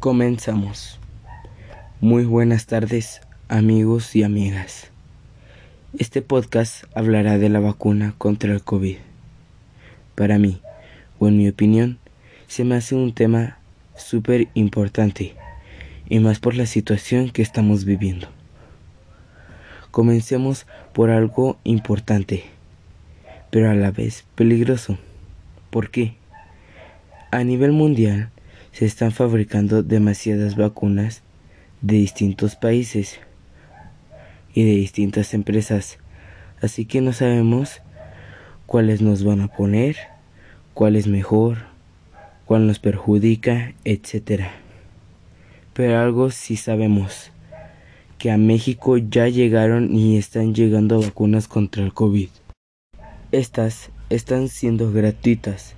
Comenzamos. 0.00 1.00
Muy 2.00 2.24
buenas 2.24 2.66
tardes, 2.66 3.20
amigos 3.48 4.14
y 4.14 4.22
amigas. 4.22 4.92
Este 5.98 6.22
podcast 6.22 6.84
hablará 6.94 7.36
de 7.36 7.48
la 7.48 7.58
vacuna 7.58 8.14
contra 8.16 8.52
el 8.52 8.62
COVID. 8.62 8.98
Para 10.14 10.38
mí, 10.38 10.60
o 11.18 11.26
en 11.26 11.36
mi 11.36 11.48
opinión, 11.48 11.98
se 12.46 12.62
me 12.62 12.76
hace 12.76 12.94
un 12.94 13.12
tema 13.12 13.58
súper 13.96 14.46
importante, 14.54 15.34
y 16.08 16.20
más 16.20 16.38
por 16.38 16.54
la 16.54 16.66
situación 16.66 17.30
que 17.30 17.42
estamos 17.42 17.84
viviendo. 17.84 18.28
Comencemos 19.90 20.68
por 20.92 21.10
algo 21.10 21.58
importante, 21.64 22.44
pero 23.50 23.68
a 23.68 23.74
la 23.74 23.90
vez 23.90 24.24
peligroso. 24.36 24.96
¿Por 25.70 25.90
qué? 25.90 26.14
A 27.32 27.42
nivel 27.42 27.72
mundial 27.72 28.30
se 28.72 28.84
están 28.84 29.12
fabricando 29.12 29.82
demasiadas 29.82 30.56
vacunas 30.56 31.22
de 31.80 31.96
distintos 31.96 32.56
países 32.56 33.20
y 34.54 34.64
de 34.64 34.72
distintas 34.72 35.34
empresas, 35.34 35.98
así 36.60 36.84
que 36.84 37.00
no 37.00 37.12
sabemos 37.12 37.80
cuáles 38.66 39.00
nos 39.00 39.24
van 39.24 39.40
a 39.40 39.48
poner, 39.48 39.96
cuál 40.74 40.96
es 40.96 41.06
mejor, 41.06 41.58
cuál 42.44 42.66
nos 42.66 42.78
perjudica, 42.78 43.74
etc. 43.84 44.44
Pero 45.74 45.98
algo 45.98 46.30
sí 46.30 46.56
sabemos, 46.56 47.30
que 48.18 48.30
a 48.30 48.36
México 48.36 48.96
ya 48.98 49.28
llegaron 49.28 49.94
y 49.94 50.16
están 50.16 50.54
llegando 50.54 51.00
vacunas 51.00 51.46
contra 51.46 51.84
el 51.84 51.94
COVID. 51.94 52.28
Estas 53.30 53.90
están 54.10 54.48
siendo 54.48 54.92
gratuitas. 54.92 55.74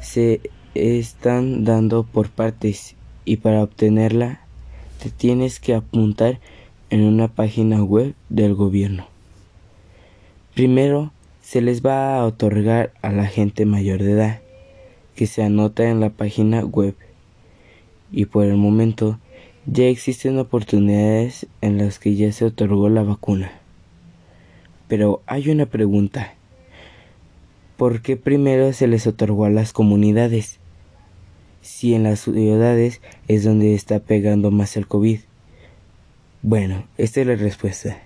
Se 0.00 0.40
están 0.76 1.64
dando 1.64 2.04
por 2.04 2.28
partes 2.28 2.94
y 3.24 3.38
para 3.38 3.62
obtenerla 3.62 4.40
te 5.02 5.10
tienes 5.10 5.60
que 5.60 5.74
apuntar 5.74 6.38
en 6.90 7.02
una 7.02 7.28
página 7.28 7.82
web 7.82 8.14
del 8.28 8.54
gobierno. 8.54 9.06
Primero 10.54 11.12
se 11.42 11.60
les 11.60 11.84
va 11.84 12.16
a 12.16 12.24
otorgar 12.24 12.92
a 13.02 13.12
la 13.12 13.26
gente 13.26 13.66
mayor 13.66 14.02
de 14.02 14.12
edad 14.12 14.40
que 15.14 15.26
se 15.26 15.42
anota 15.42 15.88
en 15.88 16.00
la 16.00 16.10
página 16.10 16.64
web 16.64 16.94
y 18.12 18.26
por 18.26 18.44
el 18.44 18.56
momento 18.56 19.18
ya 19.66 19.84
existen 19.84 20.38
oportunidades 20.38 21.46
en 21.60 21.78
las 21.78 21.98
que 21.98 22.14
ya 22.14 22.30
se 22.32 22.44
otorgó 22.44 22.88
la 22.88 23.02
vacuna. 23.02 23.50
Pero 24.88 25.22
hay 25.26 25.50
una 25.50 25.66
pregunta. 25.66 26.34
¿Por 27.76 28.00
qué 28.00 28.16
primero 28.16 28.72
se 28.72 28.86
les 28.86 29.06
otorgó 29.06 29.44
a 29.44 29.50
las 29.50 29.72
comunidades? 29.72 30.60
Si 31.66 31.94
en 31.94 32.04
las 32.04 32.20
ciudades 32.20 33.00
es 33.28 33.44
donde 33.44 33.74
está 33.74 33.98
pegando 33.98 34.50
más 34.50 34.76
el 34.76 34.86
COVID. 34.86 35.20
Bueno, 36.42 36.84
esta 36.96 37.20
es 37.20 37.26
la 37.26 37.36
respuesta. 37.36 37.98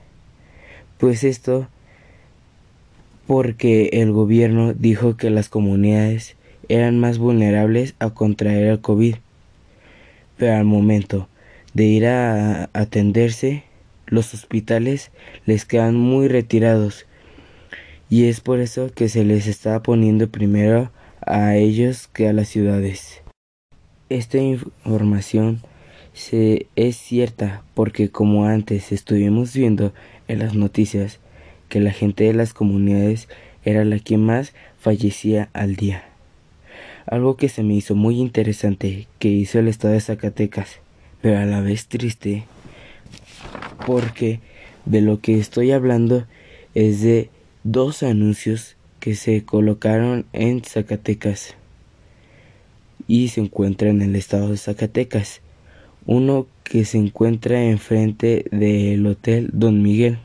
Pues 0.98 1.24
esto 1.24 1.68
porque 3.26 3.90
el 3.92 4.12
gobierno 4.12 4.72
dijo 4.72 5.16
que 5.16 5.30
las 5.30 5.48
comunidades 5.48 6.36
eran 6.68 6.98
más 6.98 7.18
vulnerables 7.18 7.94
a 7.98 8.10
contraer 8.10 8.66
el 8.66 8.80
COVID. 8.80 9.16
Pero 10.36 10.54
al 10.56 10.64
momento 10.64 11.28
de 11.74 11.84
ir 11.84 12.06
a 12.06 12.70
atenderse, 12.72 13.64
los 14.06 14.34
hospitales 14.34 15.12
les 15.46 15.64
quedan 15.64 15.96
muy 15.96 16.28
retirados 16.28 17.06
y 18.08 18.24
es 18.24 18.40
por 18.40 18.58
eso 18.58 18.90
que 18.92 19.08
se 19.08 19.24
les 19.24 19.46
está 19.46 19.82
poniendo 19.82 20.28
primero 20.28 20.90
a 21.24 21.56
ellos 21.56 22.08
que 22.08 22.28
a 22.28 22.32
las 22.32 22.48
ciudades. 22.48 23.22
Esta 24.10 24.38
información 24.38 25.60
se, 26.14 26.66
es 26.74 26.96
cierta 26.96 27.62
porque 27.74 28.10
como 28.10 28.44
antes 28.44 28.90
estuvimos 28.90 29.54
viendo 29.54 29.92
en 30.26 30.40
las 30.40 30.56
noticias 30.56 31.20
que 31.68 31.78
la 31.78 31.92
gente 31.92 32.24
de 32.24 32.34
las 32.34 32.52
comunidades 32.52 33.28
era 33.64 33.84
la 33.84 34.00
que 34.00 34.16
más 34.16 34.52
fallecía 34.80 35.48
al 35.52 35.76
día. 35.76 36.02
Algo 37.06 37.36
que 37.36 37.48
se 37.48 37.62
me 37.62 37.74
hizo 37.74 37.94
muy 37.94 38.18
interesante 38.18 39.06
que 39.20 39.28
hizo 39.28 39.60
el 39.60 39.68
estado 39.68 39.94
de 39.94 40.00
Zacatecas, 40.00 40.80
pero 41.22 41.38
a 41.38 41.46
la 41.46 41.60
vez 41.60 41.86
triste 41.86 42.42
porque 43.86 44.40
de 44.86 45.02
lo 45.02 45.20
que 45.20 45.38
estoy 45.38 45.70
hablando 45.70 46.26
es 46.74 47.00
de 47.00 47.30
dos 47.62 48.02
anuncios 48.02 48.74
que 48.98 49.14
se 49.14 49.44
colocaron 49.44 50.26
en 50.32 50.64
Zacatecas 50.64 51.54
y 53.10 53.26
se 53.26 53.40
encuentra 53.40 53.90
en 53.90 54.02
el 54.02 54.14
estado 54.14 54.50
de 54.50 54.56
Zacatecas. 54.56 55.40
Uno 56.06 56.46
que 56.62 56.84
se 56.84 56.96
encuentra 56.96 57.64
enfrente 57.64 58.44
del 58.52 59.04
Hotel 59.04 59.50
Don 59.52 59.82
Miguel 59.82 60.18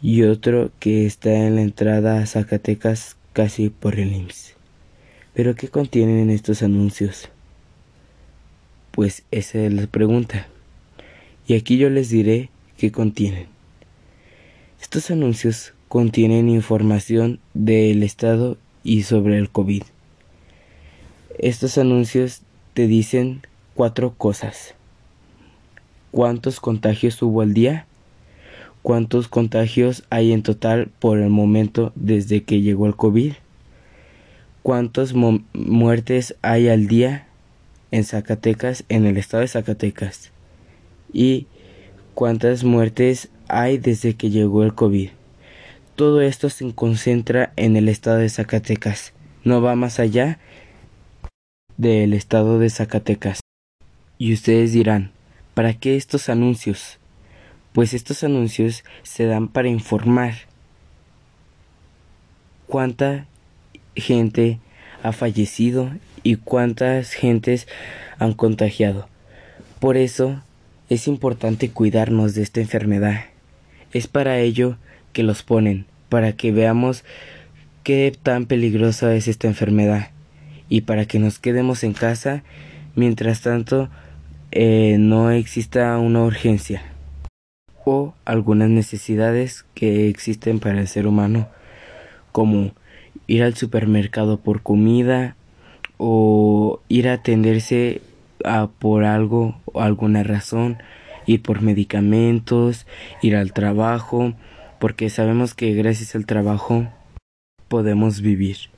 y 0.00 0.22
otro 0.22 0.70
que 0.78 1.04
está 1.04 1.46
en 1.46 1.56
la 1.56 1.60
entrada 1.60 2.22
a 2.22 2.26
Zacatecas 2.26 3.18
casi 3.34 3.68
por 3.68 4.00
el 4.00 4.14
IMSS. 4.14 4.54
¿Pero 5.34 5.54
qué 5.56 5.68
contienen 5.68 6.30
estos 6.30 6.62
anuncios? 6.62 7.28
Pues 8.90 9.24
esa 9.30 9.58
es 9.58 9.70
la 9.70 9.86
pregunta. 9.88 10.48
Y 11.46 11.54
aquí 11.54 11.76
yo 11.76 11.90
les 11.90 12.08
diré 12.08 12.48
qué 12.78 12.90
contienen. 12.90 13.46
Estos 14.80 15.10
anuncios 15.10 15.74
contienen 15.88 16.48
información 16.48 17.40
del 17.52 18.02
estado 18.04 18.56
y 18.82 19.02
sobre 19.02 19.36
el 19.36 19.50
COVID. 19.50 19.82
Estos 21.38 21.78
anuncios 21.78 22.42
te 22.74 22.88
dicen 22.88 23.42
cuatro 23.74 24.12
cosas. 24.12 24.74
¿Cuántos 26.10 26.58
contagios 26.58 27.22
hubo 27.22 27.42
al 27.42 27.54
día? 27.54 27.86
¿Cuántos 28.82 29.28
contagios 29.28 30.02
hay 30.10 30.32
en 30.32 30.42
total 30.42 30.90
por 30.98 31.20
el 31.20 31.30
momento 31.30 31.92
desde 31.94 32.42
que 32.42 32.60
llegó 32.60 32.86
el 32.86 32.96
COVID? 32.96 33.34
¿Cuántas 34.64 35.14
muertes 35.14 36.34
hay 36.42 36.68
al 36.68 36.88
día 36.88 37.28
en 37.92 38.02
Zacatecas, 38.02 38.84
en 38.88 39.06
el 39.06 39.16
estado 39.16 39.42
de 39.42 39.48
Zacatecas? 39.48 40.32
¿Y 41.12 41.46
cuántas 42.14 42.64
muertes 42.64 43.28
hay 43.46 43.78
desde 43.78 44.14
que 44.14 44.30
llegó 44.30 44.64
el 44.64 44.74
COVID? 44.74 45.10
Todo 45.94 46.20
esto 46.20 46.50
se 46.50 46.74
concentra 46.74 47.52
en 47.54 47.76
el 47.76 47.88
estado 47.88 48.18
de 48.18 48.28
Zacatecas, 48.28 49.12
no 49.44 49.62
va 49.62 49.76
más 49.76 50.00
allá 50.00 50.40
del 51.78 52.12
estado 52.12 52.58
de 52.58 52.68
Zacatecas. 52.68 53.40
Y 54.18 54.34
ustedes 54.34 54.72
dirán, 54.72 55.12
¿para 55.54 55.74
qué 55.74 55.96
estos 55.96 56.28
anuncios? 56.28 56.98
Pues 57.72 57.94
estos 57.94 58.24
anuncios 58.24 58.84
se 59.04 59.26
dan 59.26 59.46
para 59.46 59.68
informar 59.68 60.34
cuánta 62.66 63.26
gente 63.94 64.58
ha 65.04 65.12
fallecido 65.12 65.92
y 66.24 66.36
cuántas 66.36 67.12
gentes 67.12 67.68
han 68.18 68.34
contagiado. 68.34 69.08
Por 69.78 69.96
eso 69.96 70.42
es 70.88 71.06
importante 71.06 71.70
cuidarnos 71.70 72.34
de 72.34 72.42
esta 72.42 72.60
enfermedad. 72.60 73.26
Es 73.92 74.08
para 74.08 74.40
ello 74.40 74.76
que 75.12 75.22
los 75.22 75.44
ponen, 75.44 75.86
para 76.08 76.32
que 76.32 76.50
veamos 76.50 77.04
qué 77.84 78.12
tan 78.20 78.46
peligrosa 78.46 79.14
es 79.14 79.28
esta 79.28 79.46
enfermedad 79.46 80.10
y 80.68 80.82
para 80.82 81.06
que 81.06 81.18
nos 81.18 81.38
quedemos 81.38 81.84
en 81.84 81.92
casa 81.92 82.42
mientras 82.94 83.40
tanto 83.42 83.88
eh, 84.50 84.96
no 84.98 85.30
exista 85.30 85.98
una 85.98 86.22
urgencia 86.22 86.82
o 87.84 88.14
algunas 88.24 88.68
necesidades 88.68 89.64
que 89.74 90.08
existen 90.08 90.58
para 90.58 90.80
el 90.80 90.88
ser 90.88 91.06
humano 91.06 91.48
como 92.32 92.72
ir 93.26 93.42
al 93.42 93.54
supermercado 93.54 94.40
por 94.40 94.62
comida 94.62 95.36
o 95.96 96.80
ir 96.88 97.08
a 97.08 97.14
atenderse 97.14 98.00
a 98.44 98.68
por 98.68 99.04
algo 99.04 99.60
o 99.66 99.80
alguna 99.80 100.22
razón, 100.22 100.78
ir 101.26 101.42
por 101.42 101.60
medicamentos, 101.60 102.86
ir 103.22 103.36
al 103.36 103.52
trabajo, 103.52 104.34
porque 104.78 105.10
sabemos 105.10 105.54
que 105.54 105.74
gracias 105.74 106.14
al 106.14 106.26
trabajo 106.26 106.86
podemos 107.68 108.20
vivir. 108.20 108.70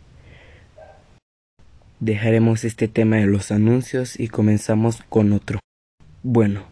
Dejaremos 2.00 2.64
este 2.64 2.88
tema 2.88 3.16
de 3.16 3.26
los 3.26 3.50
anuncios 3.50 4.18
y 4.18 4.28
comenzamos 4.28 5.02
con 5.10 5.34
otro. 5.34 5.60
Bueno, 6.22 6.62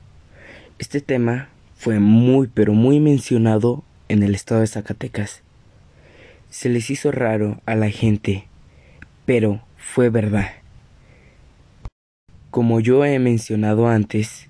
este 0.79 1.03
tema 1.03 1.51
fue 1.77 2.01
muy 2.01 2.47
pero 2.47 2.73
muy 2.73 2.99
mencionado 2.99 3.85
en 4.09 4.23
el 4.23 4.35
estado 4.35 4.63
de 4.63 4.69
Zacatecas. 4.69 5.43
Se 6.49 6.71
les 6.71 6.89
hizo 6.89 7.13
raro 7.13 7.61
a 7.67 7.75
la 7.75 7.91
gente, 7.91 8.47
pero 9.27 9.63
fue 9.77 10.09
verdad. 10.09 10.49
Como 12.51 12.81
yo 12.81 13.05
he 13.05 13.19
mencionado 13.19 13.87
antes, 13.87 14.49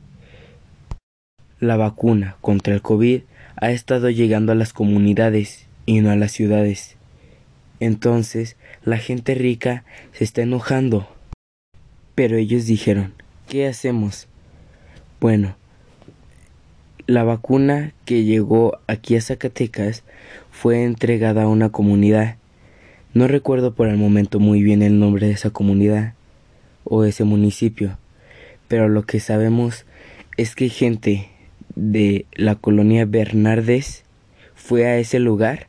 la 1.59 1.77
vacuna 1.77 2.37
contra 2.41 2.73
el 2.73 2.83
COVID 2.83 3.23
ha 3.57 3.73
estado 3.73 4.11
llegando 4.11 4.53
a 4.53 4.55
las 4.55 4.73
comunidades 4.73 5.67
y 5.87 6.03
no 6.03 6.13
a 6.13 6.17
las 6.17 6.31
ciudades. 6.31 6.98
Entonces 7.81 8.57
la 8.85 8.99
gente 8.99 9.35
rica 9.35 9.85
se 10.13 10.25
está 10.25 10.43
enojando. 10.43 11.09
Pero 12.15 12.37
ellos 12.37 12.67
dijeron, 12.67 13.15
¿qué 13.49 13.67
hacemos? 13.67 14.27
Bueno, 15.21 15.57
la 17.07 17.25
vacuna 17.25 17.95
que 18.05 18.25
llegó 18.25 18.79
aquí 18.87 19.17
a 19.17 19.21
Zacatecas 19.21 20.05
fue 20.51 20.85
entregada 20.85 21.45
a 21.45 21.49
una 21.49 21.71
comunidad. 21.71 22.37
No 23.15 23.29
recuerdo 23.29 23.75
por 23.75 23.89
el 23.89 23.97
momento 23.97 24.41
muy 24.41 24.63
bien 24.63 24.83
el 24.83 24.99
nombre 24.99 25.27
de 25.27 25.33
esa 25.33 25.51
comunidad 25.51 26.13
o 26.85 27.05
ese 27.05 27.25
municipio, 27.25 27.99
pero 28.69 28.89
lo 28.89 29.05
que 29.05 29.21
sabemos 29.21 29.87
es 30.37 30.55
que 30.55 30.69
gente 30.69 31.31
de 31.75 32.27
la 32.35 32.55
colonia 32.55 33.07
Bernardes 33.07 34.05
fue 34.55 34.87
a 34.87 34.99
ese 34.99 35.19
lugar 35.19 35.69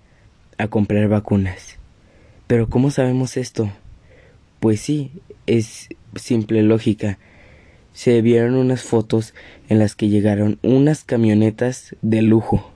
a 0.57 0.67
comprar 0.67 1.07
vacunas. 1.07 1.78
Pero 2.49 2.67
¿cómo 2.67 2.89
sabemos 2.89 3.37
esto? 3.37 3.71
Pues 4.59 4.81
sí, 4.81 5.11
es 5.45 5.89
simple 6.15 6.63
lógica. 6.63 7.19
Se 7.93 8.23
vieron 8.23 8.55
unas 8.55 8.81
fotos 8.81 9.35
en 9.67 9.77
las 9.77 9.93
que 9.93 10.09
llegaron 10.09 10.57
unas 10.63 11.03
camionetas 11.03 11.95
de 12.01 12.23
lujo. 12.23 12.71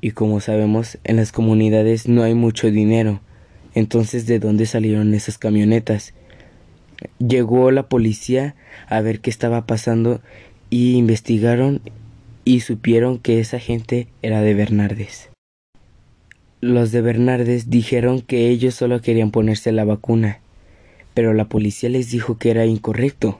Y 0.00 0.10
como 0.10 0.40
sabemos, 0.40 0.98
en 1.04 1.14
las 1.14 1.30
comunidades 1.30 2.08
no 2.08 2.24
hay 2.24 2.34
mucho 2.34 2.72
dinero. 2.72 3.20
Entonces, 3.72 4.26
¿de 4.26 4.40
dónde 4.40 4.66
salieron 4.66 5.14
esas 5.14 5.38
camionetas? 5.38 6.12
Llegó 7.20 7.70
la 7.70 7.84
policía 7.84 8.56
a 8.88 9.00
ver 9.00 9.20
qué 9.20 9.30
estaba 9.30 9.64
pasando 9.64 10.20
y 10.70 10.96
investigaron 10.96 11.80
y 12.44 12.60
supieron 12.60 13.20
que 13.20 13.38
esa 13.38 13.60
gente 13.60 14.08
era 14.22 14.40
de 14.40 14.54
Bernardes. 14.54 15.28
Los 16.64 16.92
de 16.92 17.02
Bernardes 17.02 17.68
dijeron 17.68 18.22
que 18.22 18.48
ellos 18.48 18.74
solo 18.74 19.02
querían 19.02 19.30
ponerse 19.30 19.70
la 19.70 19.84
vacuna, 19.84 20.40
pero 21.12 21.34
la 21.34 21.44
policía 21.44 21.90
les 21.90 22.10
dijo 22.10 22.38
que 22.38 22.50
era 22.50 22.64
incorrecto, 22.64 23.38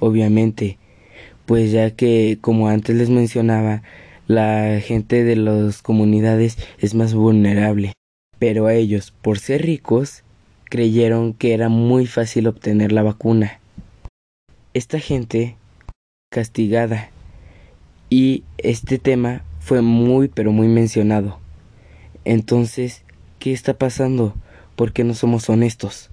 obviamente, 0.00 0.76
pues 1.46 1.70
ya 1.70 1.92
que, 1.92 2.36
como 2.40 2.66
antes 2.66 2.96
les 2.96 3.10
mencionaba, 3.10 3.84
la 4.26 4.80
gente 4.80 5.22
de 5.22 5.36
las 5.36 5.82
comunidades 5.82 6.58
es 6.80 6.96
más 6.96 7.14
vulnerable. 7.14 7.92
Pero 8.40 8.66
a 8.66 8.74
ellos, 8.74 9.14
por 9.22 9.38
ser 9.38 9.62
ricos, 9.62 10.24
creyeron 10.64 11.32
que 11.32 11.54
era 11.54 11.68
muy 11.68 12.06
fácil 12.06 12.48
obtener 12.48 12.90
la 12.90 13.04
vacuna. 13.04 13.60
Esta 14.72 14.98
gente 14.98 15.54
castigada 16.28 17.08
y 18.10 18.42
este 18.58 18.98
tema 18.98 19.44
fue 19.60 19.80
muy 19.80 20.26
pero 20.26 20.50
muy 20.50 20.66
mencionado. 20.66 21.43
Entonces, 22.24 23.02
¿qué 23.38 23.52
está 23.52 23.74
pasando? 23.74 24.34
¿Por 24.76 24.92
qué 24.92 25.04
no 25.04 25.14
somos 25.14 25.48
honestos? 25.48 26.10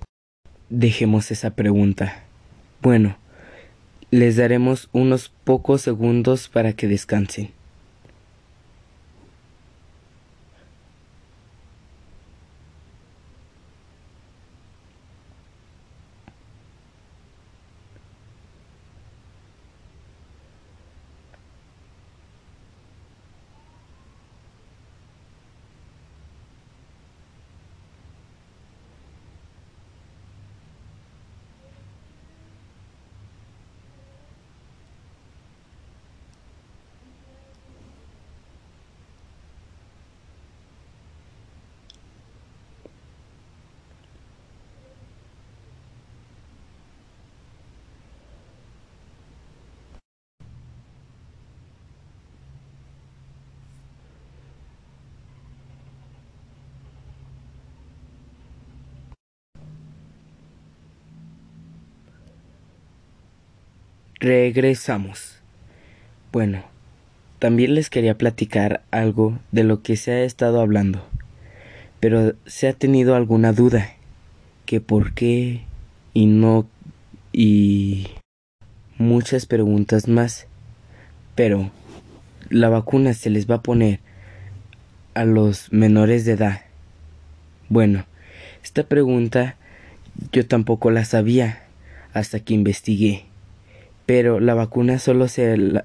Dejemos 0.69 1.31
esa 1.31 1.51
pregunta. 1.51 2.23
Bueno, 2.81 3.17
les 4.11 4.35
daremos 4.35 4.89
unos 4.91 5.29
pocos 5.43 5.81
segundos 5.81 6.49
para 6.49 6.73
que 6.73 6.87
descansen. 6.87 7.51
Regresamos. 64.21 65.39
Bueno, 66.31 66.63
también 67.39 67.73
les 67.73 67.89
quería 67.89 68.19
platicar 68.19 68.83
algo 68.91 69.39
de 69.51 69.63
lo 69.63 69.81
que 69.81 69.95
se 69.97 70.11
ha 70.11 70.23
estado 70.23 70.61
hablando, 70.61 71.03
pero 71.99 72.35
se 72.45 72.67
ha 72.67 72.73
tenido 72.73 73.15
alguna 73.15 73.51
duda, 73.51 73.95
que 74.67 74.79
por 74.79 75.15
qué 75.15 75.61
y 76.13 76.27
no 76.27 76.67
y 77.33 78.09
muchas 78.99 79.47
preguntas 79.47 80.07
más. 80.07 80.45
Pero 81.33 81.71
la 82.51 82.69
vacuna 82.69 83.15
se 83.15 83.31
les 83.31 83.49
va 83.49 83.55
a 83.55 83.63
poner 83.63 84.01
a 85.15 85.25
los 85.25 85.73
menores 85.73 86.25
de 86.25 86.33
edad. 86.33 86.61
Bueno, 87.69 88.05
esta 88.63 88.83
pregunta 88.83 89.55
yo 90.31 90.45
tampoco 90.45 90.91
la 90.91 91.05
sabía 91.05 91.63
hasta 92.13 92.39
que 92.39 92.53
investigué 92.53 93.30
pero 94.05 94.39
la 94.39 94.53
vacuna 94.53 94.99
solo 94.99 95.27
se, 95.27 95.83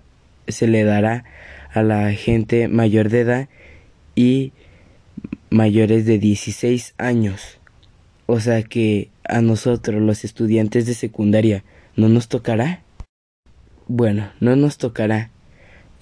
se 0.49 0.67
le 0.67 0.85
dará 0.85 1.25
a 1.73 1.83
la 1.83 2.13
gente 2.13 2.69
mayor 2.69 3.09
de 3.11 3.21
edad 3.21 3.49
y 4.15 4.53
mayores 5.51 6.07
de 6.07 6.19
16 6.19 6.95
años. 6.99 7.59
O 8.27 8.41
sea 8.41 8.63
que 8.63 9.11
a 9.25 9.41
nosotros 9.41 10.03
los 10.03 10.25
estudiantes 10.25 10.87
de 10.87 10.95
secundaria 10.95 11.65
no 11.95 12.09
nos 12.09 12.29
tocará. 12.29 12.83
Bueno, 13.89 14.33
no 14.41 14.57
nos 14.57 14.79
tocará. 14.79 15.31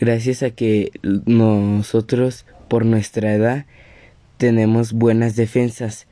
Gracias 0.01 0.43
a 0.43 0.51
que 0.51 0.91
nosotros 1.27 2.47
por 2.69 2.85
nuestra 2.85 3.35
edad 3.35 3.67
tenemos 4.39 4.93
buenas 4.93 5.37
defensas 5.37 6.07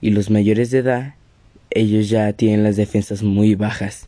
y 0.00 0.10
los 0.10 0.30
mayores 0.30 0.70
de 0.70 0.78
edad 0.78 1.14
ellos 1.70 2.08
ya 2.08 2.32
tienen 2.32 2.62
las 2.62 2.76
defensas 2.76 3.22
muy 3.22 3.54
bajas. 3.54 4.06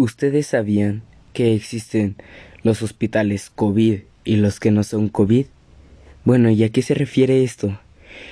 ¿Ustedes 0.00 0.46
sabían 0.46 1.02
que 1.32 1.56
existen 1.56 2.14
los 2.62 2.82
hospitales 2.82 3.50
COVID 3.50 3.98
y 4.22 4.36
los 4.36 4.60
que 4.60 4.70
no 4.70 4.84
son 4.84 5.08
COVID? 5.08 5.46
Bueno, 6.24 6.50
¿y 6.50 6.62
a 6.62 6.68
qué 6.68 6.82
se 6.82 6.94
refiere 6.94 7.42
esto? 7.42 7.80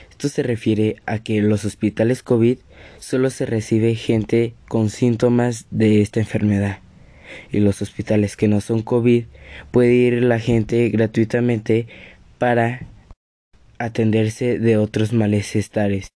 Esto 0.09 0.29
se 0.29 0.45
refiere 0.45 0.95
a 1.07 1.19
que 1.19 1.43
los 1.43 1.65
hospitales 1.65 2.23
COVID 2.23 2.59
solo 3.01 3.31
se 3.31 3.47
recibe 3.47 3.97
gente 3.97 4.55
con 4.69 4.91
síntomas 4.91 5.67
de 5.73 6.03
esta 6.03 6.21
enfermedad. 6.21 6.79
Y 7.51 7.59
los 7.59 7.83
hospitales 7.83 8.37
que 8.37 8.47
no 8.47 8.61
son 8.61 8.83
COVID 8.83 9.25
puede 9.73 9.93
ir 9.93 10.23
la 10.23 10.39
gente 10.39 10.89
gratuitamente 10.91 11.89
para 12.39 12.87
atenderse 13.79 14.61
de 14.61 14.77
otros 14.77 15.13
malestares 15.13 16.11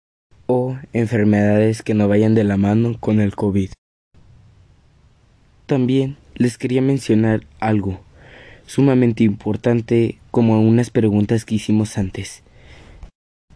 o 0.46 0.78
enfermedades 0.94 1.82
que 1.82 1.96
no 1.96 2.08
vayan 2.08 2.36
de 2.36 2.44
la 2.44 2.58
mano 2.58 3.00
con 3.00 3.20
el 3.20 3.36
COVID. 3.36 3.72
También 5.70 6.18
les 6.34 6.58
quería 6.58 6.82
mencionar 6.82 7.46
algo 7.60 8.00
sumamente 8.66 9.24
importante 9.24 10.18
como 10.32 10.60
unas 10.60 10.90
preguntas 10.90 11.46
que 11.46 11.54
hicimos 11.54 12.00
antes. 12.00 12.42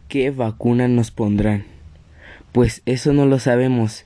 ¿Qué 0.09 0.29
vacuna 0.29 0.87
nos 0.87 1.09
pondrán? 1.09 1.65
Pues 2.51 2.83
eso 2.85 3.13
no 3.13 3.25
lo 3.25 3.39
sabemos, 3.39 4.05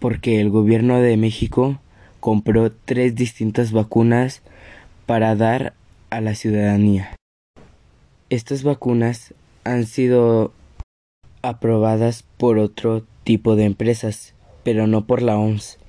porque 0.00 0.38
el 0.42 0.50
gobierno 0.50 1.00
de 1.00 1.16
México 1.16 1.80
compró 2.20 2.70
tres 2.72 3.14
distintas 3.14 3.72
vacunas 3.72 4.42
para 5.06 5.34
dar 5.34 5.72
a 6.10 6.20
la 6.20 6.34
ciudadanía. 6.34 7.16
Estas 8.28 8.64
vacunas 8.64 9.32
han 9.64 9.86
sido 9.86 10.52
aprobadas 11.40 12.22
por 12.36 12.58
otro 12.58 13.06
tipo 13.24 13.56
de 13.56 13.64
empresas, 13.64 14.34
pero 14.62 14.86
no 14.86 15.06
por 15.06 15.22
la 15.22 15.38
OMS 15.38 15.79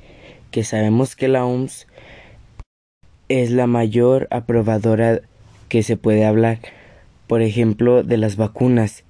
que 0.51 0.63
sabemos 0.63 1.15
que 1.15 1.27
la 1.27 1.45
OMS 1.45 1.87
es 3.29 3.49
la 3.49 3.65
mayor 3.65 4.27
aprobadora 4.29 5.21
que 5.69 5.83
se 5.83 5.95
puede 5.97 6.25
hablar, 6.25 6.59
por 7.27 7.41
ejemplo, 7.41 8.03
de 8.03 8.17
las 8.17 8.35
vacunas. 8.35 9.05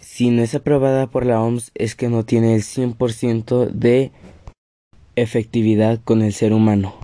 Si 0.00 0.30
no 0.30 0.42
es 0.42 0.54
aprobada 0.54 1.06
por 1.06 1.24
la 1.24 1.40
OMS 1.40 1.70
es 1.74 1.94
que 1.94 2.08
no 2.08 2.24
tiene 2.24 2.54
el 2.54 2.62
100% 2.62 3.68
de 3.70 4.10
efectividad 5.16 6.00
con 6.02 6.22
el 6.22 6.32
ser 6.32 6.52
humano. 6.52 6.96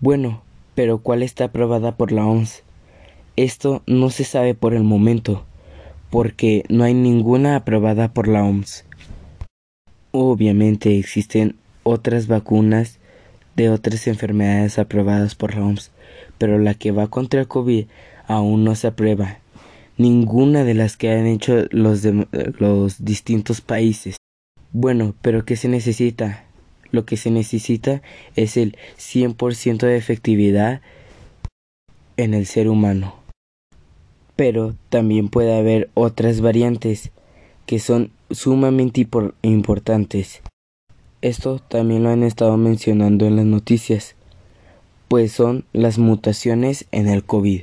Bueno, 0.00 0.42
pero 0.74 0.98
¿cuál 0.98 1.22
está 1.22 1.44
aprobada 1.44 1.96
por 1.96 2.10
la 2.10 2.26
OMS? 2.26 2.64
Esto 3.36 3.82
no 3.86 4.10
se 4.10 4.24
sabe 4.24 4.54
por 4.54 4.74
el 4.74 4.82
momento, 4.82 5.44
porque 6.10 6.64
no 6.68 6.84
hay 6.84 6.94
ninguna 6.94 7.56
aprobada 7.56 8.12
por 8.12 8.28
la 8.28 8.44
OMS. 8.44 8.84
Obviamente 10.10 10.98
existen 10.98 11.56
otras 11.84 12.26
vacunas 12.26 12.98
de 13.56 13.70
otras 13.70 14.06
enfermedades 14.08 14.78
aprobadas 14.78 15.34
por 15.34 15.54
la 15.54 15.64
OMS, 15.64 15.90
pero 16.38 16.58
la 16.58 16.74
que 16.74 16.90
va 16.90 17.06
contra 17.06 17.40
el 17.40 17.48
COVID 17.48 17.86
aún 18.26 18.64
no 18.64 18.74
se 18.74 18.88
aprueba. 18.88 19.38
Ninguna 19.96 20.64
de 20.64 20.74
las 20.74 20.96
que 20.96 21.12
han 21.12 21.26
hecho 21.26 21.66
los, 21.70 22.02
los 22.58 23.04
distintos 23.04 23.60
países. 23.60 24.16
Bueno, 24.72 25.14
pero 25.22 25.44
¿qué 25.44 25.54
se 25.54 25.68
necesita? 25.68 26.44
Lo 26.90 27.04
que 27.04 27.16
se 27.16 27.30
necesita 27.30 28.02
es 28.34 28.56
el 28.56 28.76
100% 28.98 29.86
de 29.86 29.96
efectividad 29.96 30.80
en 32.16 32.34
el 32.34 32.46
ser 32.46 32.68
humano. 32.68 33.14
Pero 34.36 34.74
también 34.88 35.28
puede 35.28 35.56
haber 35.56 35.90
otras 35.94 36.40
variantes 36.40 37.12
que 37.66 37.78
son 37.78 38.10
sumamente 38.30 39.06
importantes. 39.42 40.42
Esto 41.24 41.58
también 41.58 42.02
lo 42.02 42.10
han 42.10 42.22
estado 42.22 42.54
mencionando 42.58 43.24
en 43.24 43.36
las 43.36 43.46
noticias, 43.46 44.14
pues 45.08 45.32
son 45.32 45.64
las 45.72 45.96
mutaciones 45.96 46.84
en 46.92 47.08
el 47.08 47.24
COVID. 47.24 47.62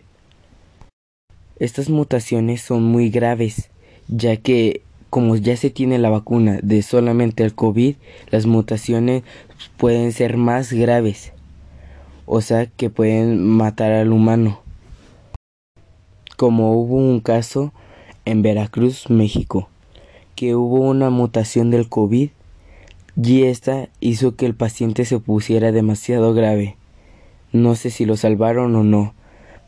Estas 1.60 1.88
mutaciones 1.88 2.64
son 2.64 2.82
muy 2.82 3.12
graves, 3.12 3.70
ya 4.08 4.36
que 4.38 4.82
como 5.12 5.36
ya 5.36 5.56
se 5.58 5.70
tiene 5.70 6.00
la 6.00 6.10
vacuna 6.10 6.60
de 6.64 6.82
solamente 6.82 7.44
el 7.44 7.54
COVID, 7.54 7.98
las 8.32 8.48
mutaciones 8.48 9.22
pueden 9.78 10.12
ser 10.12 10.38
más 10.38 10.74
graves, 10.74 11.32
o 12.26 12.42
sea 12.42 12.66
que 12.66 12.90
pueden 12.90 13.48
matar 13.48 13.92
al 13.92 14.12
humano. 14.12 14.60
Como 16.36 16.74
hubo 16.74 16.96
un 16.96 17.20
caso 17.20 17.74
en 18.26 18.42
Veracruz, 18.42 19.08
México, 19.12 19.70
que 20.34 20.56
hubo 20.56 20.80
una 20.80 21.12
mutación 21.12 21.70
del 21.70 21.90
COVID 21.90 22.32
y 23.16 23.44
esta 23.44 23.90
hizo 24.00 24.36
que 24.36 24.46
el 24.46 24.56
paciente 24.56 25.06
se 25.06 25.20
pusiera 25.20 25.72
demasiado 25.72 26.34
grave. 26.34 26.78
No 27.52 27.76
sé 27.76 27.90
si 27.90 28.06
lo 28.06 28.16
salvaron 28.16 28.76
o 28.76 28.84
no, 28.84 29.14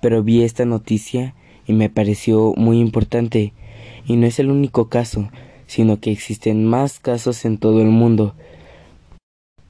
pero 0.01 0.23
vi 0.23 0.43
esta 0.43 0.65
noticia 0.65 1.35
y 1.67 1.73
me 1.73 1.89
pareció 1.89 2.53
muy 2.55 2.79
importante. 2.79 3.53
Y 4.05 4.15
no 4.15 4.27
es 4.27 4.39
el 4.39 4.49
único 4.49 4.89
caso, 4.89 5.29
sino 5.67 5.99
que 5.99 6.11
existen 6.11 6.65
más 6.65 6.99
casos 6.99 7.45
en 7.45 7.57
todo 7.57 7.81
el 7.81 7.89
mundo. 7.89 8.33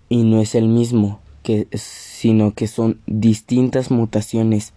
Y 0.09 0.23
no 0.23 0.41
es 0.41 0.53
el 0.53 0.67
mismo, 0.67 1.19
sino 1.73 2.53
que 2.53 2.67
son 2.67 2.99
distintas 3.07 3.89
mutaciones, 3.89 4.73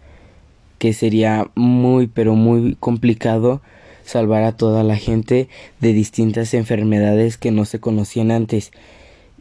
que 0.79 0.93
sería 0.93 1.51
muy 1.55 2.07
pero 2.07 2.35
muy 2.35 2.77
complicado 2.81 3.61
salvar 4.07 4.45
a 4.45 4.57
toda 4.57 4.83
la 4.83 4.97
gente 4.97 5.49
de 5.81 5.93
distintas 5.93 6.55
enfermedades 6.55 7.37
que 7.37 7.51
no 7.51 7.65
se 7.65 7.81
conocían 7.81 8.31
antes. 8.31 8.73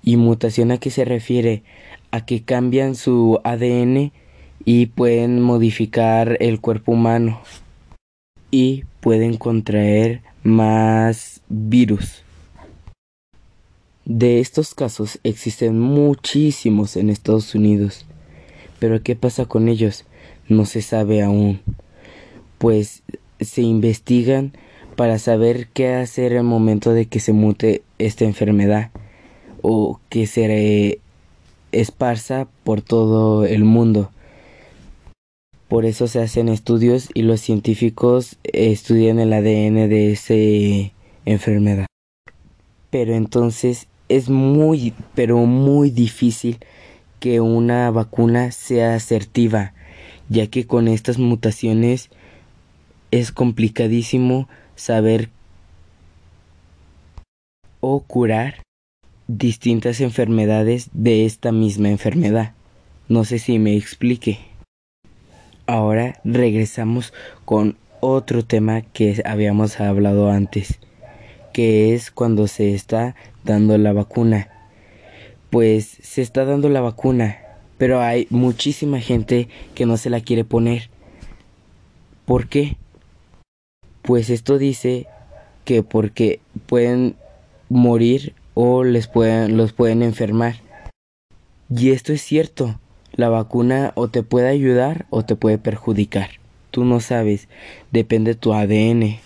¿Y 0.03 0.17
mutación 0.17 0.71
a 0.71 0.77
qué 0.77 0.89
se 0.89 1.05
refiere? 1.05 1.63
A 2.11 2.25
que 2.25 2.43
cambian 2.43 2.95
su 2.95 3.39
ADN 3.43 4.11
y 4.65 4.87
pueden 4.87 5.41
modificar 5.41 6.37
el 6.39 6.59
cuerpo 6.59 6.91
humano 6.91 7.41
y 8.51 8.83
pueden 8.99 9.37
contraer 9.37 10.21
más 10.43 11.41
virus. 11.49 12.23
De 14.05 14.39
estos 14.39 14.75
casos 14.75 15.19
existen 15.23 15.79
muchísimos 15.79 16.95
en 16.95 17.09
Estados 17.09 17.55
Unidos. 17.55 18.05
Pero 18.79 19.01
¿qué 19.01 19.15
pasa 19.15 19.45
con 19.45 19.67
ellos? 19.67 20.05
No 20.47 20.65
se 20.65 20.83
sabe 20.83 21.23
aún. 21.23 21.61
Pues 22.59 23.01
se 23.39 23.61
investigan 23.61 24.53
para 24.95 25.19
saber 25.19 25.67
qué 25.73 25.93
hacer 25.93 26.33
el 26.33 26.43
momento 26.43 26.93
de 26.93 27.05
que 27.07 27.19
se 27.19 27.33
mute 27.33 27.83
esta 27.99 28.25
enfermedad 28.25 28.91
o 29.61 29.99
que 30.09 30.27
se 30.27 30.99
esparza 31.71 32.47
por 32.63 32.81
todo 32.81 33.45
el 33.45 33.63
mundo. 33.63 34.11
Por 35.67 35.85
eso 35.85 36.07
se 36.07 36.21
hacen 36.21 36.47
estudios 36.47 37.09
y 37.13 37.23
los 37.23 37.41
científicos 37.41 38.37
estudian 38.43 39.19
el 39.19 39.33
ADN 39.33 39.89
de 39.89 40.11
esa 40.11 40.93
enfermedad. 41.25 41.87
Pero 42.91 43.15
entonces 43.15 43.87
es 44.07 44.29
muy, 44.29 44.93
pero 45.15 45.39
muy 45.39 45.89
difícil 45.89 46.59
que 47.19 47.41
una 47.41 47.89
vacuna 47.89 48.51
sea 48.51 48.93
asertiva, 48.93 49.73
ya 50.29 50.47
que 50.47 50.67
con 50.67 50.87
estas 50.87 51.17
mutaciones 51.17 52.11
es 53.11 53.31
complicadísimo 53.31 54.47
saber 54.75 55.29
o 57.79 57.99
curar 58.01 58.63
distintas 59.27 60.01
enfermedades 60.01 60.89
de 60.93 61.25
esta 61.25 61.51
misma 61.51 61.89
enfermedad. 61.89 62.53
No 63.07 63.23
sé 63.23 63.39
si 63.39 63.59
me 63.59 63.75
explique. 63.75 64.39
Ahora 65.67 66.19
regresamos 66.23 67.13
con 67.43 67.77
otro 67.99 68.45
tema 68.45 68.81
que 68.81 69.21
habíamos 69.25 69.79
hablado 69.79 70.29
antes, 70.29 70.79
que 71.53 71.93
es 71.93 72.11
cuando 72.11 72.47
se 72.47 72.73
está 72.73 73.15
dando 73.43 73.77
la 73.77 73.93
vacuna. 73.93 74.49
Pues 75.49 75.97
se 76.01 76.21
está 76.21 76.45
dando 76.45 76.69
la 76.69 76.81
vacuna, 76.81 77.37
pero 77.77 78.01
hay 78.01 78.27
muchísima 78.29 78.99
gente 78.99 79.47
que 79.73 79.85
no 79.85 79.97
se 79.97 80.09
la 80.09 80.21
quiere 80.21 80.43
poner. 80.43 80.89
¿Por 82.25 82.47
qué? 82.47 82.77
Pues 84.05 84.29
esto 84.29 84.59
dice 84.59 85.07
que 85.63 85.81
porque 85.81 86.39
pueden 86.67 87.15
morir 87.69 88.35
o 88.53 88.83
les 88.83 89.07
pueden, 89.07 89.57
los 89.57 89.73
pueden 89.73 90.03
enfermar. 90.03 90.57
Y 91.75 91.89
esto 91.89 92.13
es 92.13 92.21
cierto. 92.21 92.79
La 93.13 93.29
vacuna 93.29 93.93
o 93.95 94.07
te 94.09 94.21
puede 94.21 94.49
ayudar 94.49 95.07
o 95.09 95.23
te 95.25 95.35
puede 95.35 95.57
perjudicar. 95.57 96.29
Tú 96.69 96.85
no 96.85 96.99
sabes. 96.99 97.47
Depende 97.91 98.35
de 98.35 98.39
tu 98.39 98.53
ADN. 98.53 99.17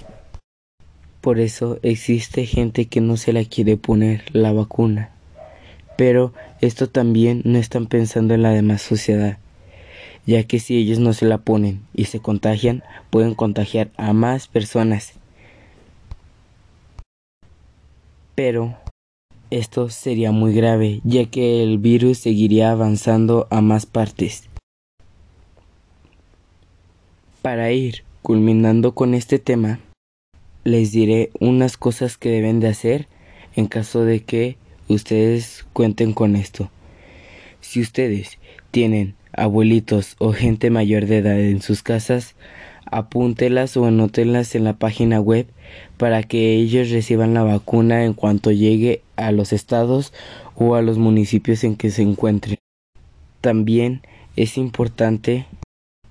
Por 1.19 1.39
eso 1.39 1.79
existe 1.81 2.45
gente 2.45 2.85
que 2.85 3.01
no 3.01 3.17
se 3.17 3.33
la 3.33 3.43
quiere 3.43 3.75
poner 3.75 4.23
la 4.31 4.53
vacuna. 4.53 5.09
Pero 5.97 6.33
esto 6.61 6.87
también 6.87 7.41
no 7.43 7.57
están 7.57 7.87
pensando 7.87 8.33
en 8.33 8.43
la 8.43 8.51
demás 8.51 8.81
sociedad 8.81 9.39
ya 10.29 10.43
que 10.43 10.59
si 10.59 10.77
ellos 10.77 10.99
no 10.99 11.13
se 11.13 11.25
la 11.25 11.39
ponen 11.39 11.81
y 11.91 12.05
se 12.05 12.19
contagian, 12.19 12.83
pueden 13.09 13.33
contagiar 13.33 13.89
a 13.97 14.13
más 14.13 14.47
personas. 14.47 15.13
Pero 18.35 18.77
esto 19.49 19.89
sería 19.89 20.31
muy 20.31 20.53
grave, 20.53 21.01
ya 21.03 21.25
que 21.25 21.63
el 21.63 21.79
virus 21.79 22.19
seguiría 22.19 22.69
avanzando 22.69 23.47
a 23.49 23.61
más 23.61 23.87
partes. 23.87 24.47
Para 27.41 27.71
ir 27.71 28.03
culminando 28.21 28.93
con 28.93 29.15
este 29.15 29.39
tema, 29.39 29.79
les 30.63 30.91
diré 30.91 31.31
unas 31.39 31.75
cosas 31.75 32.19
que 32.19 32.29
deben 32.29 32.59
de 32.59 32.67
hacer 32.67 33.07
en 33.55 33.65
caso 33.65 34.05
de 34.05 34.23
que 34.23 34.57
ustedes 34.89 35.65
cuenten 35.73 36.13
con 36.13 36.35
esto. 36.35 36.69
Si 37.61 37.81
ustedes 37.81 38.37
tienen 38.69 39.15
abuelitos 39.39 40.15
o 40.19 40.33
gente 40.33 40.69
mayor 40.69 41.05
de 41.05 41.17
edad 41.17 41.39
en 41.39 41.61
sus 41.61 41.83
casas, 41.83 42.35
apúntelas 42.85 43.77
o 43.77 43.85
anótenlas 43.85 44.55
en 44.55 44.63
la 44.63 44.73
página 44.73 45.19
web 45.19 45.47
para 45.97 46.23
que 46.23 46.55
ellos 46.55 46.89
reciban 46.89 47.33
la 47.33 47.43
vacuna 47.43 48.05
en 48.05 48.13
cuanto 48.13 48.51
llegue 48.51 49.01
a 49.15 49.31
los 49.31 49.53
estados 49.53 50.13
o 50.55 50.75
a 50.75 50.81
los 50.81 50.97
municipios 50.97 51.63
en 51.63 51.75
que 51.75 51.89
se 51.89 52.01
encuentren. 52.01 52.57
También 53.41 54.01
es 54.35 54.57
importante 54.57 55.45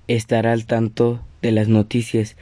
estar 0.07 0.47
al 0.47 0.65
tanto 0.65 1.19
de 1.41 1.51
las 1.51 1.67
noticias, 1.67 2.35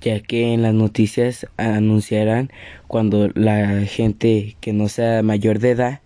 ya 0.00 0.20
que 0.20 0.52
en 0.52 0.62
las 0.62 0.74
noticias 0.74 1.46
anunciarán 1.56 2.50
cuando 2.86 3.28
la 3.34 3.82
gente 3.86 4.56
que 4.60 4.72
no 4.72 4.88
sea 4.88 5.22
mayor 5.22 5.58
de 5.58 5.70
edad, 5.70 6.00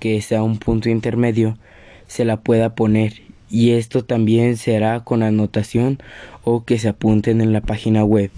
que 0.00 0.20
sea 0.20 0.42
un 0.42 0.58
punto 0.58 0.88
intermedio, 0.88 1.56
se 2.06 2.24
la 2.24 2.40
pueda 2.40 2.74
poner 2.74 3.22
y 3.50 3.70
esto 3.72 4.04
también 4.04 4.56
será 4.56 5.00
con 5.04 5.22
anotación 5.22 5.98
o 6.44 6.64
que 6.64 6.78
se 6.78 6.88
apunten 6.88 7.40
en 7.40 7.52
la 7.52 7.60
página 7.60 8.04
web 8.04 8.30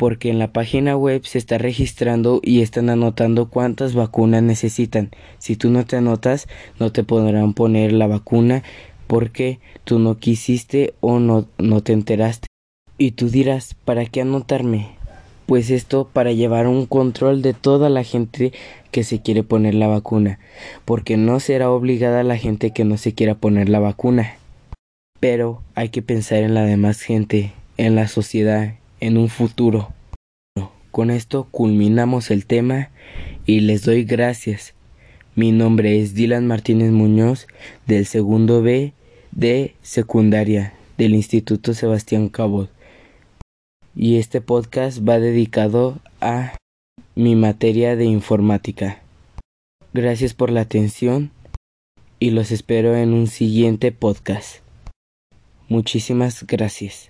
porque 0.00 0.30
en 0.30 0.38
la 0.38 0.50
página 0.50 0.96
web 0.96 1.26
se 1.26 1.36
está 1.36 1.58
registrando 1.58 2.40
y 2.42 2.62
están 2.62 2.88
anotando 2.88 3.50
cuántas 3.50 3.94
vacunas 3.94 4.42
necesitan. 4.42 5.10
Si 5.36 5.56
tú 5.56 5.68
no 5.68 5.84
te 5.84 5.96
anotas, 5.96 6.48
no 6.78 6.90
te 6.90 7.04
podrán 7.04 7.52
poner 7.52 7.92
la 7.92 8.06
vacuna 8.06 8.62
porque 9.06 9.60
tú 9.84 9.98
no 9.98 10.16
quisiste 10.16 10.94
o 11.00 11.18
no, 11.18 11.48
no 11.58 11.82
te 11.82 11.92
enteraste. 11.92 12.46
Y 12.96 13.10
tú 13.10 13.28
dirás, 13.28 13.74
¿para 13.84 14.06
qué 14.06 14.22
anotarme? 14.22 14.99
Pues 15.50 15.70
esto 15.70 16.08
para 16.12 16.30
llevar 16.30 16.68
un 16.68 16.86
control 16.86 17.42
de 17.42 17.54
toda 17.54 17.90
la 17.90 18.04
gente 18.04 18.52
que 18.92 19.02
se 19.02 19.20
quiere 19.20 19.42
poner 19.42 19.74
la 19.74 19.88
vacuna, 19.88 20.38
porque 20.84 21.16
no 21.16 21.40
será 21.40 21.72
obligada 21.72 22.22
la 22.22 22.36
gente 22.36 22.70
que 22.70 22.84
no 22.84 22.96
se 22.96 23.14
quiera 23.14 23.34
poner 23.34 23.68
la 23.68 23.80
vacuna. 23.80 24.36
Pero 25.18 25.60
hay 25.74 25.88
que 25.88 26.02
pensar 26.02 26.38
en 26.38 26.54
la 26.54 26.64
demás 26.64 27.00
gente, 27.00 27.52
en 27.78 27.96
la 27.96 28.06
sociedad, 28.06 28.74
en 29.00 29.16
un 29.18 29.28
futuro. 29.28 29.92
Con 30.92 31.10
esto 31.10 31.48
culminamos 31.50 32.30
el 32.30 32.46
tema 32.46 32.90
y 33.44 33.58
les 33.58 33.84
doy 33.84 34.04
gracias. 34.04 34.74
Mi 35.34 35.50
nombre 35.50 36.00
es 36.00 36.14
Dylan 36.14 36.46
Martínez 36.46 36.92
Muñoz 36.92 37.48
del 37.88 38.06
segundo 38.06 38.62
B 38.62 38.92
de 39.32 39.74
secundaria 39.82 40.74
del 40.96 41.12
Instituto 41.12 41.74
Sebastián 41.74 42.28
Cabot. 42.28 42.70
Y 43.94 44.18
este 44.18 44.40
podcast 44.40 45.06
va 45.06 45.18
dedicado 45.18 45.98
a 46.20 46.56
mi 47.14 47.36
materia 47.36 47.96
de 47.96 48.04
informática. 48.04 49.02
Gracias 49.92 50.34
por 50.34 50.50
la 50.50 50.60
atención 50.60 51.32
y 52.18 52.30
los 52.30 52.52
espero 52.52 52.94
en 52.96 53.12
un 53.12 53.26
siguiente 53.26 53.92
podcast. 53.92 54.58
Muchísimas 55.68 56.46
gracias. 56.46 57.09